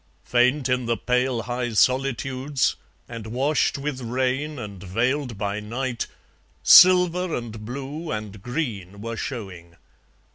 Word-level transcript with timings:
Faint 0.23 0.67
in 0.67 0.87
the 0.87 0.97
pale 0.97 1.43
high 1.43 1.73
solitudes, 1.73 2.75
And 3.07 3.27
washed 3.27 3.77
with 3.77 4.01
rain 4.01 4.57
and 4.57 4.81
veiled 4.81 5.37
by 5.37 5.59
night, 5.59 6.07
Silver 6.63 7.35
and 7.35 7.63
blue 7.63 8.11
and 8.11 8.41
green 8.41 8.99
were 9.01 9.15
showing. 9.15 9.75